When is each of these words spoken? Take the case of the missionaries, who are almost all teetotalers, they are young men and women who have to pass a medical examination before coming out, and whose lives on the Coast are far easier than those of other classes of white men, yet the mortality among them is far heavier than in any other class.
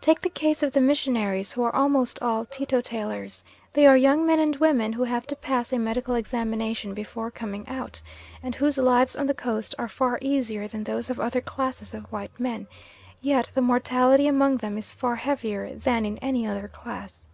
Take 0.00 0.22
the 0.22 0.28
case 0.28 0.64
of 0.64 0.72
the 0.72 0.80
missionaries, 0.80 1.52
who 1.52 1.62
are 1.62 1.72
almost 1.72 2.20
all 2.20 2.44
teetotalers, 2.44 3.44
they 3.72 3.86
are 3.86 3.96
young 3.96 4.26
men 4.26 4.40
and 4.40 4.56
women 4.56 4.94
who 4.94 5.04
have 5.04 5.28
to 5.28 5.36
pass 5.36 5.72
a 5.72 5.78
medical 5.78 6.16
examination 6.16 6.92
before 6.92 7.30
coming 7.30 7.68
out, 7.68 8.00
and 8.42 8.56
whose 8.56 8.78
lives 8.78 9.14
on 9.14 9.28
the 9.28 9.32
Coast 9.32 9.76
are 9.78 9.86
far 9.86 10.18
easier 10.20 10.66
than 10.66 10.82
those 10.82 11.08
of 11.08 11.20
other 11.20 11.40
classes 11.40 11.94
of 11.94 12.10
white 12.10 12.32
men, 12.36 12.66
yet 13.20 13.52
the 13.54 13.62
mortality 13.62 14.26
among 14.26 14.56
them 14.56 14.76
is 14.76 14.92
far 14.92 15.14
heavier 15.14 15.72
than 15.76 16.04
in 16.04 16.18
any 16.18 16.44
other 16.48 16.66
class. 16.66 17.28